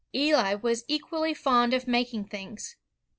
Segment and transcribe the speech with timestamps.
[0.15, 2.75] Eli was equally fond of making things.